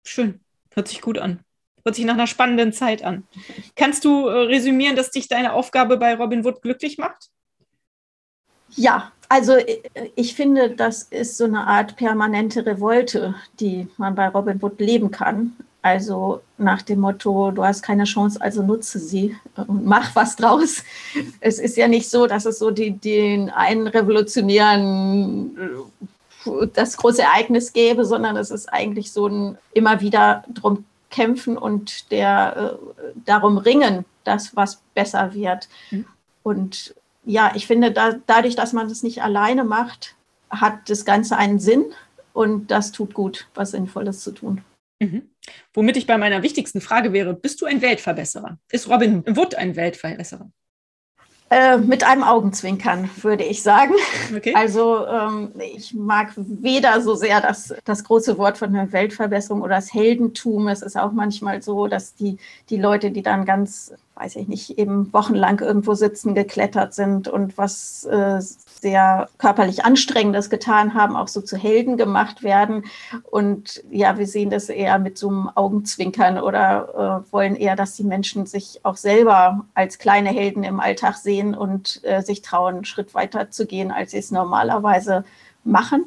[0.05, 0.41] Schön,
[0.73, 1.39] hört sich gut an.
[1.83, 3.25] Hört sich nach einer spannenden Zeit an.
[3.75, 7.31] Kannst du äh, resümieren, dass dich deine Aufgabe bei Robin Wood glücklich macht?
[8.75, 9.81] Ja, also äh,
[10.15, 15.11] ich finde, das ist so eine Art permanente Revolte, die man bei Robin Wood leben
[15.11, 15.55] kann.
[15.83, 20.83] Also nach dem Motto, du hast keine Chance, also nutze sie und mach was draus.
[21.39, 25.57] Es ist ja nicht so, dass es so die, den einen revolutionären,
[26.73, 32.11] das große Ereignis gäbe, sondern es ist eigentlich so ein immer wieder drum kämpfen und
[32.11, 35.67] der äh, darum ringen, dass was besser wird.
[35.89, 36.05] Mhm.
[36.43, 40.15] Und ja, ich finde, da, dadurch, dass man das nicht alleine macht,
[40.49, 41.85] hat das Ganze einen Sinn
[42.33, 44.61] und das tut gut, was Sinnvolles zu tun.
[44.99, 45.29] Mhm.
[45.73, 48.57] Womit ich bei meiner wichtigsten Frage wäre, bist du ein Weltverbesserer?
[48.71, 50.51] Ist Robin Wood ein Weltverbesserer?
[51.49, 53.93] Äh, mit einem Augenzwinkern, würde ich sagen.
[54.33, 54.53] Okay.
[54.55, 59.75] Also ähm, ich mag weder so sehr das, das große Wort von der Weltverbesserung oder
[59.75, 60.69] das Heldentum.
[60.69, 62.37] Es ist auch manchmal so, dass die,
[62.69, 67.57] die Leute, die dann ganz, weiß ich nicht, eben wochenlang irgendwo sitzen, geklettert sind und
[67.57, 68.39] was äh,
[68.81, 72.85] sehr körperlich Anstrengendes getan haben, auch so zu Helden gemacht werden.
[73.29, 77.95] Und ja, wir sehen das eher mit so einem Augenzwinkern oder äh, wollen eher, dass
[77.95, 82.75] die Menschen sich auch selber als kleine Helden im Alltag sehen und äh, sich trauen,
[82.75, 85.23] einen Schritt weiter zu gehen, als sie es normalerweise
[85.63, 86.05] machen.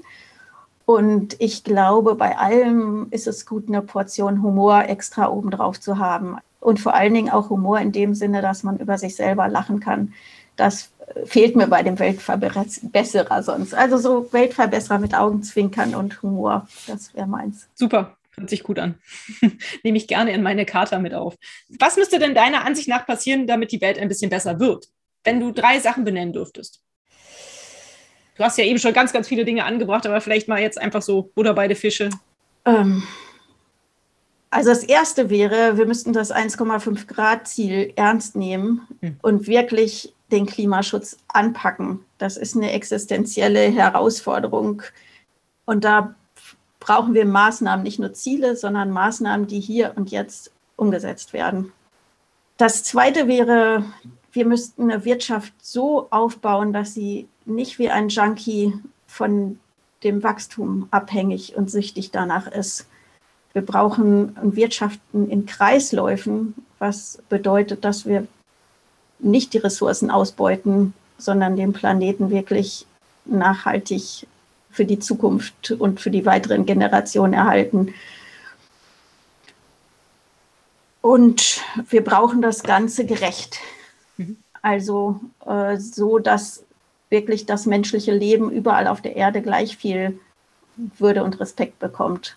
[0.86, 6.36] Und ich glaube, bei allem ist es gut, eine Portion Humor extra obendrauf zu haben.
[6.64, 9.80] Und vor allen Dingen auch Humor in dem Sinne, dass man über sich selber lachen
[9.80, 10.14] kann.
[10.56, 10.90] Das
[11.26, 13.74] fehlt mir bei dem Weltverbesserer sonst.
[13.74, 17.68] Also so Weltverbesserer mit Augenzwinkern und Humor, das wäre meins.
[17.74, 18.94] Super, hört sich gut an.
[19.82, 21.34] Nehme ich gerne in meine Charta mit auf.
[21.78, 24.88] Was müsste denn deiner Ansicht nach passieren, damit die Welt ein bisschen besser wird?
[25.22, 26.80] Wenn du drei Sachen benennen dürftest.
[28.38, 31.02] Du hast ja eben schon ganz, ganz viele Dinge angebracht, aber vielleicht mal jetzt einfach
[31.02, 32.08] so Butter beide Fische.
[32.64, 33.02] Ähm,
[34.54, 39.16] also das Erste wäre, wir müssten das 1,5 Grad Ziel ernst nehmen hm.
[39.20, 42.04] und wirklich den Klimaschutz anpacken.
[42.18, 44.82] Das ist eine existenzielle Herausforderung.
[45.64, 46.14] Und da
[46.78, 51.72] brauchen wir Maßnahmen, nicht nur Ziele, sondern Maßnahmen, die hier und jetzt umgesetzt werden.
[52.56, 53.84] Das Zweite wäre,
[54.30, 58.72] wir müssten eine Wirtschaft so aufbauen, dass sie nicht wie ein Junkie
[59.08, 59.58] von
[60.04, 62.86] dem Wachstum abhängig und süchtig danach ist.
[63.54, 68.26] Wir brauchen Wirtschaften in Kreisläufen, was bedeutet, dass wir
[69.20, 72.84] nicht die Ressourcen ausbeuten, sondern den Planeten wirklich
[73.24, 74.26] nachhaltig
[74.70, 77.94] für die Zukunft und für die weiteren Generationen erhalten.
[81.00, 83.60] Und wir brauchen das Ganze gerecht.
[84.16, 84.36] Mhm.
[84.62, 86.64] Also äh, so, dass
[87.08, 90.18] wirklich das menschliche Leben überall auf der Erde gleich viel
[90.98, 92.36] Würde und Respekt bekommt.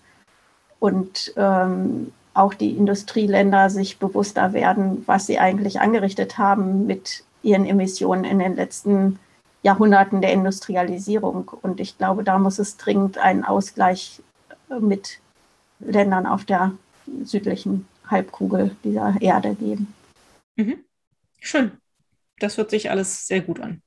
[0.79, 7.65] Und ähm, auch die Industrieländer sich bewusster werden, was sie eigentlich angerichtet haben mit ihren
[7.65, 9.19] Emissionen in den letzten
[9.63, 11.49] Jahrhunderten der Industrialisierung.
[11.61, 14.21] Und ich glaube, da muss es dringend einen Ausgleich
[14.79, 15.19] mit
[15.79, 16.73] Ländern auf der
[17.23, 19.93] südlichen Halbkugel dieser Erde geben.
[20.55, 20.83] Mhm.
[21.39, 21.71] Schön.
[22.39, 23.81] Das hört sich alles sehr gut an.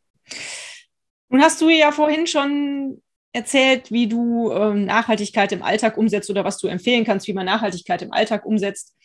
[1.29, 3.01] Nun hast du ja vorhin schon
[3.33, 7.47] erzählt, wie du ähm, Nachhaltigkeit im Alltag umsetzt oder was du empfehlen kannst, wie man
[7.47, 8.97] Nachhaltigkeit im Alltag umsetzt.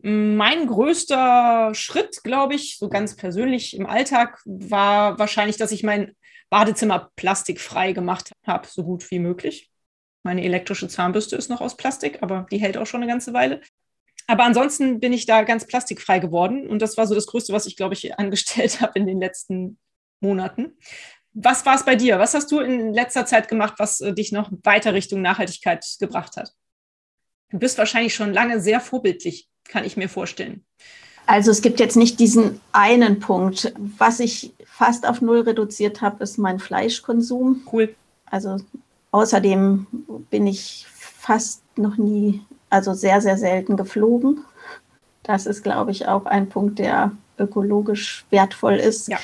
[0.00, 6.14] Mein größter Schritt, glaube ich, so ganz persönlich im Alltag, war wahrscheinlich, dass ich mein
[6.50, 9.70] Badezimmer plastikfrei gemacht habe, so gut wie möglich.
[10.22, 13.60] Meine elektrische Zahnbürste ist noch aus Plastik, aber die hält auch schon eine ganze Weile.
[14.26, 17.66] Aber ansonsten bin ich da ganz plastikfrei geworden und das war so das Größte, was
[17.66, 19.78] ich, glaube ich, angestellt habe in den letzten
[20.20, 20.76] Monaten.
[21.34, 22.18] Was war es bei dir?
[22.18, 26.36] Was hast du in letzter Zeit gemacht, was äh, dich noch weiter Richtung Nachhaltigkeit gebracht
[26.36, 26.52] hat?
[27.50, 30.64] Du bist wahrscheinlich schon lange sehr vorbildlich, kann ich mir vorstellen.
[31.26, 33.74] Also es gibt jetzt nicht diesen einen Punkt.
[33.98, 37.66] Was ich fast auf Null reduziert habe, ist mein Fleischkonsum.
[37.70, 37.94] Cool.
[38.26, 38.56] Also
[39.10, 39.86] außerdem
[40.30, 44.44] bin ich fast noch nie, also sehr, sehr selten geflogen.
[45.22, 49.08] Das ist, glaube ich, auch ein Punkt, der ökologisch wertvoll ist.
[49.08, 49.18] Ja.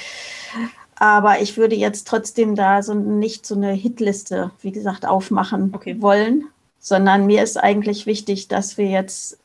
[0.97, 6.01] Aber ich würde jetzt trotzdem da so nicht so eine Hitliste, wie gesagt, aufmachen okay.
[6.01, 6.47] wollen,
[6.79, 9.39] sondern mir ist eigentlich wichtig, dass wir jetzt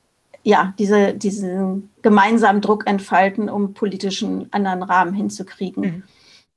[0.44, 5.84] ja diese, diesen gemeinsamen Druck entfalten, um politischen anderen Rahmen hinzukriegen.
[5.84, 6.04] Mhm.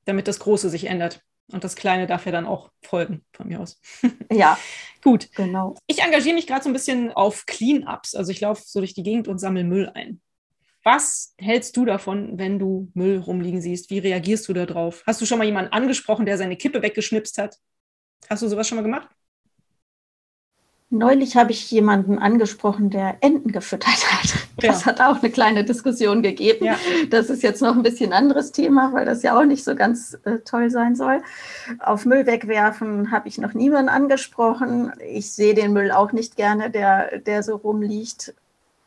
[0.04, 1.20] Damit das Große sich ändert.
[1.52, 3.80] Und das Kleine darf ja dann auch folgen, von mir aus.
[4.32, 4.58] Ja.
[5.02, 5.28] Gut.
[5.34, 5.76] Genau.
[5.86, 8.14] Ich engagiere mich gerade so ein bisschen auf Clean-Ups.
[8.14, 10.20] Also ich laufe so durch die Gegend und sammle Müll ein.
[10.84, 13.90] Was hältst du davon, wenn du Müll rumliegen siehst?
[13.90, 15.04] Wie reagierst du darauf?
[15.06, 17.58] Hast du schon mal jemanden angesprochen, der seine Kippe weggeschnipst hat?
[18.28, 19.08] Hast du sowas schon mal gemacht?
[20.90, 24.34] Neulich habe ich jemanden angesprochen, der Enten gefüttert hat.
[24.58, 24.86] Das ja.
[24.86, 26.66] hat auch eine kleine Diskussion gegeben.
[26.66, 26.76] Ja.
[27.08, 30.18] Das ist jetzt noch ein bisschen anderes Thema, weil das ja auch nicht so ganz
[30.24, 31.22] äh, toll sein soll.
[31.78, 34.92] Auf Müll wegwerfen habe ich noch niemanden angesprochen.
[35.08, 38.34] Ich sehe den Müll auch nicht gerne, der, der so rumliegt.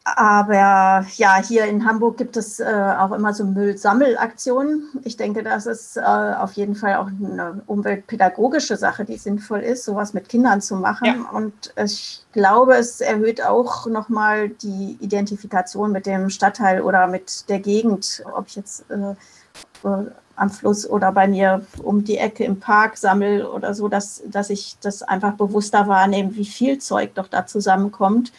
[0.07, 4.83] Aber ja, hier in Hamburg gibt es äh, auch immer so Müllsammelaktionen.
[5.03, 9.83] Ich denke, das ist äh, auf jeden Fall auch eine umweltpädagogische Sache, die sinnvoll ist,
[9.83, 11.07] sowas mit Kindern zu machen.
[11.07, 11.29] Ja.
[11.35, 17.59] Und ich glaube, es erhöht auch nochmal die Identifikation mit dem Stadtteil oder mit der
[17.59, 20.05] Gegend, ob ich jetzt äh, äh
[20.37, 24.49] am Fluss oder bei mir um die Ecke im Park sammle oder so, dass, dass
[24.49, 28.33] ich das einfach bewusster wahrnehme, wie viel Zeug doch da zusammenkommt.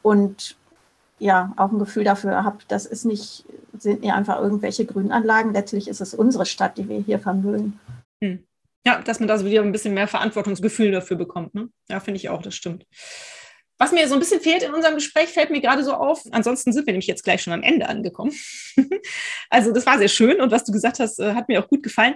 [0.00, 0.56] Und
[1.22, 3.44] ja auch ein Gefühl dafür habe, das ist nicht,
[3.78, 5.52] sind nicht einfach irgendwelche Grünanlagen.
[5.52, 7.78] Letztlich ist es unsere Stadt, die wir hier vermüllen.
[8.22, 8.44] Hm.
[8.84, 11.54] Ja, dass man da so wieder ein bisschen mehr Verantwortungsgefühl dafür bekommt.
[11.54, 11.68] Ne?
[11.88, 12.84] Ja, finde ich auch, das stimmt.
[13.78, 16.22] Was mir so ein bisschen fehlt in unserem Gespräch, fällt mir gerade so auf.
[16.30, 18.32] Ansonsten sind wir nämlich jetzt gleich schon am Ende angekommen.
[19.50, 21.82] also das war sehr schön und was du gesagt hast, äh, hat mir auch gut
[21.82, 22.14] gefallen.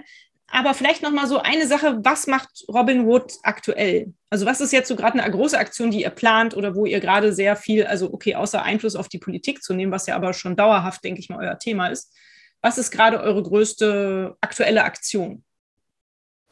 [0.49, 4.13] Aber vielleicht noch mal so eine Sache, was macht Robin Wood aktuell?
[4.29, 7.01] Also was ist jetzt so gerade eine große Aktion, die ihr plant oder wo ihr
[7.01, 10.33] gerade sehr viel, also okay, außer Einfluss auf die Politik zu nehmen, was ja aber
[10.33, 12.13] schon dauerhaft, denke ich mal, euer Thema ist.
[12.61, 15.43] Was ist gerade eure größte aktuelle Aktion?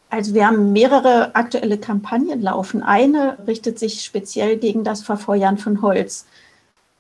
[0.10, 2.84] Also wir haben mehrere aktuelle Kampagnen laufen.
[2.84, 6.26] Eine richtet sich speziell gegen das Verfeuern von Holz.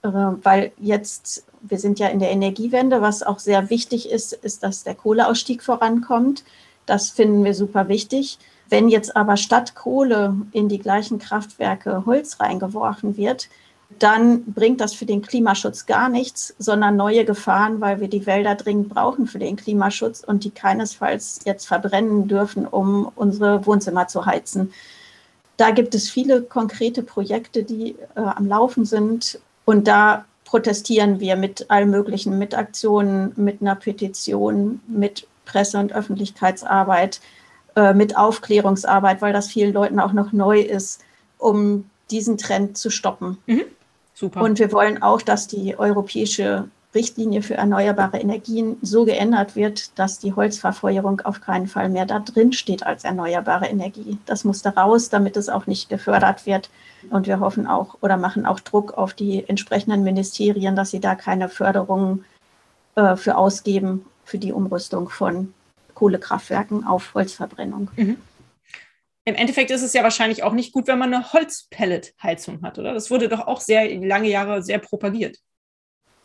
[0.03, 4.63] äh, weil jetzt, wir sind ja in der Energiewende, was auch sehr wichtig ist, ist,
[4.63, 6.43] dass der Kohleausstieg vorankommt.
[6.85, 8.37] Das finden wir super wichtig.
[8.69, 13.49] Wenn jetzt aber statt Kohle in die gleichen Kraftwerke Holz reingeworfen wird,
[13.99, 18.55] dann bringt das für den Klimaschutz gar nichts, sondern neue Gefahren, weil wir die Wälder
[18.55, 24.25] dringend brauchen für den Klimaschutz und die keinesfalls jetzt verbrennen dürfen, um unsere Wohnzimmer zu
[24.25, 24.73] heizen.
[25.57, 31.35] Da gibt es viele konkrete Projekte, die äh, am Laufen sind und da protestieren wir
[31.35, 37.21] mit allen möglichen, mit Aktionen, mit einer Petition, mit Presse- und Öffentlichkeitsarbeit,
[37.75, 41.01] äh, mit Aufklärungsarbeit, weil das vielen Leuten auch noch neu ist,
[41.37, 43.37] um diesen Trend zu stoppen.
[43.47, 43.63] Mhm.
[44.13, 44.41] Super.
[44.41, 50.19] Und wir wollen auch, dass die europäische Richtlinie für erneuerbare Energien so geändert wird, dass
[50.19, 54.17] die Holzverfeuerung auf keinen Fall mehr da drin steht als erneuerbare Energie.
[54.25, 56.69] Das muss da raus, damit es auch nicht gefördert wird.
[57.09, 61.15] Und wir hoffen auch oder machen auch Druck auf die entsprechenden Ministerien, dass sie da
[61.15, 62.23] keine Förderungen
[62.95, 65.53] äh, für ausgeben für die Umrüstung von
[65.93, 67.89] Kohlekraftwerken auf Holzverbrennung.
[67.95, 68.17] Mhm.
[69.27, 72.93] Im Endeffekt ist es ja wahrscheinlich auch nicht gut, wenn man eine Holzpelletheizung hat, oder?
[72.93, 75.37] Das wurde doch auch sehr lange Jahre sehr propagiert.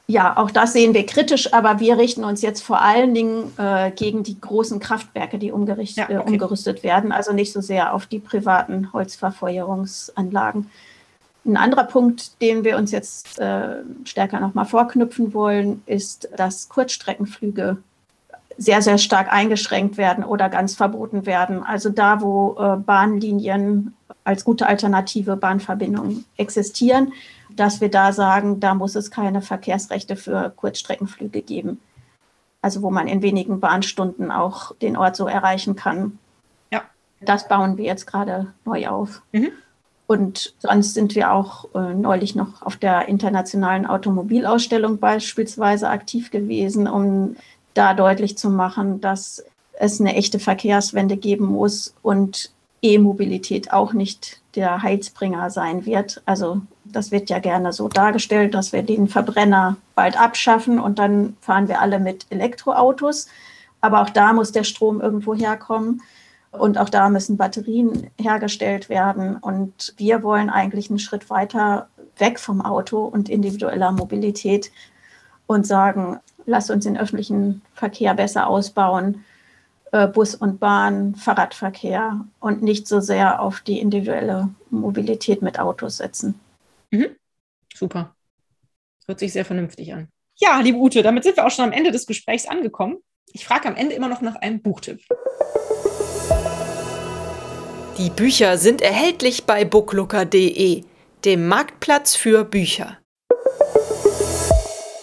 [0.07, 3.93] Ja, auch das sehen wir kritisch, aber wir richten uns jetzt vor allen Dingen äh,
[3.93, 6.15] gegen die großen Kraftwerke, die ja, okay.
[6.15, 10.69] äh, umgerüstet werden, also nicht so sehr auf die privaten Holzverfeuerungsanlagen.
[11.47, 17.79] Ein anderer Punkt, den wir uns jetzt äh, stärker nochmal vorknüpfen wollen, ist, dass Kurzstreckenflüge
[18.61, 21.63] sehr, sehr stark eingeschränkt werden oder ganz verboten werden.
[21.63, 27.15] Also da, wo äh, Bahnlinien als gute alternative Bahnverbindungen existieren,
[27.57, 31.81] dass wir da sagen, da muss es keine Verkehrsrechte für Kurzstreckenflüge geben.
[32.61, 36.19] Also wo man in wenigen Bahnstunden auch den Ort so erreichen kann.
[36.71, 36.83] Ja.
[37.23, 39.23] Das bauen wir jetzt gerade neu auf.
[39.33, 39.53] Mhm.
[40.07, 46.87] Und sonst sind wir auch äh, neulich noch auf der internationalen Automobilausstellung beispielsweise aktiv gewesen,
[46.87, 47.37] um
[47.75, 49.45] da deutlich zu machen, dass
[49.79, 52.51] es eine echte Verkehrswende geben muss und
[52.83, 56.23] E-Mobilität auch nicht der Heilsbringer sein wird.
[56.27, 61.37] Also das wird ja gerne so dargestellt, dass wir den Verbrenner bald abschaffen und dann
[61.41, 63.29] fahren wir alle mit Elektroautos.
[63.81, 66.03] Aber auch da muss der Strom irgendwo herkommen.
[66.53, 69.37] Und auch da müssen Batterien hergestellt werden.
[69.37, 74.73] Und wir wollen eigentlich einen Schritt weiter weg vom Auto und individueller Mobilität
[75.47, 76.19] und sagen,
[76.51, 79.25] lass uns den öffentlichen Verkehr besser ausbauen,
[79.93, 85.99] äh, Bus und Bahn, Fahrradverkehr und nicht so sehr auf die individuelle Mobilität mit Autos
[85.99, 86.39] setzen.
[86.91, 87.17] Mhm.
[87.75, 88.15] Super.
[89.07, 90.09] Hört sich sehr vernünftig an.
[90.37, 92.99] Ja, liebe Ute, damit sind wir auch schon am Ende des Gesprächs angekommen.
[93.33, 95.01] Ich frage am Ende immer noch nach einem Buchtipp.
[97.99, 100.85] Die Bücher sind erhältlich bei booklooker.de,
[101.25, 103.00] dem Marktplatz für Bücher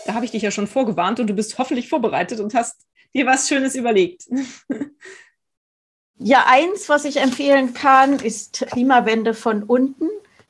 [0.07, 3.25] da habe ich dich ja schon vorgewarnt und du bist hoffentlich vorbereitet und hast dir
[3.25, 4.27] was Schönes überlegt.
[6.19, 10.07] Ja, eins, was ich empfehlen kann, ist Klimawende von unten.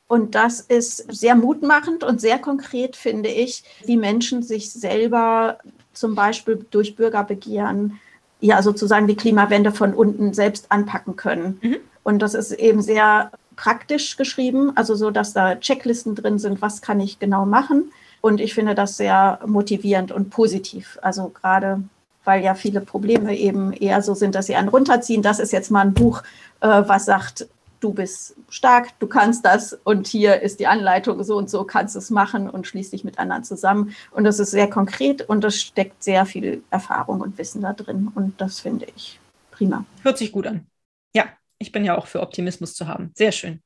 [0.07, 5.57] Und das ist sehr mutmachend und sehr konkret, finde ich, wie Menschen sich selber
[5.91, 7.99] zum Beispiel durch Bürgerbegehren
[8.39, 11.59] ja sozusagen die Klimawende von unten selbst anpacken können.
[11.61, 11.77] Mhm.
[12.03, 16.81] Und das ist eben sehr praktisch geschrieben, also so, dass da Checklisten drin sind, was
[16.81, 17.91] kann ich genau machen.
[18.21, 20.97] Und ich finde das sehr motivierend und positiv.
[21.01, 21.83] Also gerade
[22.27, 25.21] weil ja viele Probleme eben eher so sind, dass sie einen runterziehen.
[25.21, 26.23] Das ist jetzt mal ein Buch,
[26.59, 27.47] äh, was sagt,
[27.79, 31.95] du bist stark, du kannst das und hier ist die Anleitung, so und so kannst
[31.95, 33.95] du es machen und schließ dich mit anderen zusammen.
[34.11, 38.11] Und das ist sehr konkret und es steckt sehr viel Erfahrung und Wissen da drin
[38.13, 39.19] und das finde ich
[39.51, 39.85] prima.
[40.03, 40.67] Hört sich gut an.
[41.15, 41.27] Ja,
[41.59, 43.11] ich bin ja auch für Optimismus zu haben.
[43.15, 43.61] Sehr schön.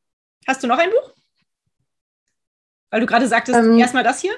[0.47, 1.10] Hast du noch ein Buch?
[2.91, 4.33] Weil du gerade sagtest, ähm, erstmal das hier?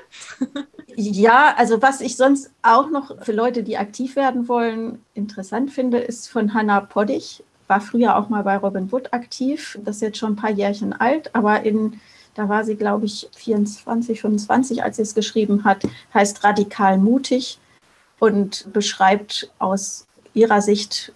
[0.96, 5.98] ja, also was ich sonst auch noch für Leute, die aktiv werden wollen, interessant finde,
[5.98, 7.44] ist von Hannah Poddig.
[7.68, 9.80] War früher auch mal bei Robin Wood aktiv.
[9.84, 12.00] Das ist jetzt schon ein paar Jährchen alt, aber in,
[12.36, 15.82] da war sie, glaube ich, 24, 25, als sie es geschrieben hat,
[16.14, 17.58] heißt radikal mutig
[18.20, 21.12] und beschreibt aus ihrer Sicht,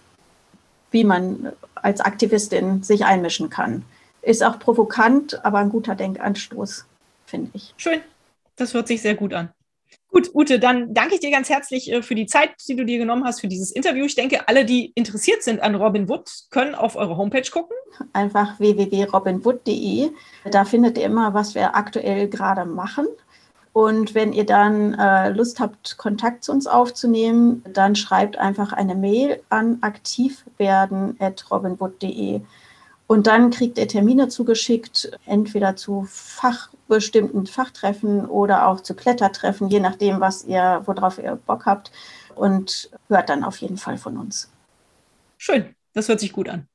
[0.90, 3.84] wie man als Aktivistin sich einmischen kann.
[4.22, 6.84] Ist auch provokant, aber ein guter Denkanstoß
[7.28, 7.74] finde ich.
[7.76, 8.00] Schön.
[8.56, 9.50] Das hört sich sehr gut an.
[10.10, 12.98] Gut, Ute, dann danke ich dir ganz herzlich äh, für die Zeit, die du dir
[12.98, 14.06] genommen hast für dieses Interview.
[14.06, 17.76] Ich denke, alle, die interessiert sind an Robin Wood, können auf eure Homepage gucken.
[18.14, 20.10] Einfach www.robinwood.de.
[20.50, 23.06] Da findet ihr immer, was wir aktuell gerade machen.
[23.74, 28.94] Und wenn ihr dann äh, Lust habt, Kontakt zu uns aufzunehmen, dann schreibt einfach eine
[28.94, 32.40] Mail an aktivwerden.robinwood.de.
[33.08, 39.68] Und dann kriegt ihr Termine zugeschickt, entweder zu Fach- bestimmten Fachtreffen oder auch zu Klettertreffen,
[39.68, 41.90] je nachdem, was ihr, worauf ihr Bock habt.
[42.34, 44.50] Und hört dann auf jeden Fall von uns.
[45.38, 46.68] Schön, das hört sich gut an.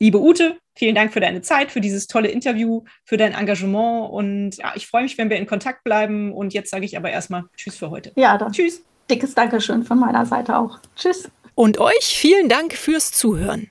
[0.00, 4.56] Liebe Ute, vielen Dank für deine Zeit, für dieses tolle Interview, für dein Engagement und
[4.56, 6.32] ja, ich freue mich, wenn wir in Kontakt bleiben.
[6.32, 8.12] Und jetzt sage ich aber erstmal Tschüss für heute.
[8.16, 8.52] Ja, dann.
[8.52, 8.82] Tschüss.
[9.10, 10.78] Dickes Dankeschön von meiner Seite auch.
[10.96, 11.30] Tschüss.
[11.54, 13.70] Und euch vielen Dank fürs Zuhören.